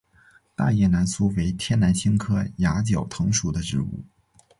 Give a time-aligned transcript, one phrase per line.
[0.55, 4.03] 大叶南苏为天南星科崖角藤属的植物。